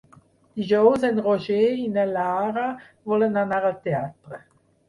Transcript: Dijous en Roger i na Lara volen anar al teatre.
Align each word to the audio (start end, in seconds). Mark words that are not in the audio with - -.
Dijous 0.59 1.03
en 1.09 1.19
Roger 1.25 1.59
i 1.81 1.85
na 1.97 2.07
Lara 2.15 2.65
volen 3.13 3.41
anar 3.45 3.61
al 3.71 3.77
teatre. 3.87 4.43